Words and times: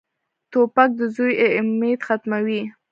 توپک 0.51 0.89
د 0.99 1.01
زوی 1.15 1.33
امید 1.59 1.99
ختموي. 2.07 2.61